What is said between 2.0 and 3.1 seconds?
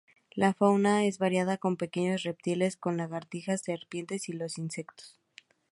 reptiles, como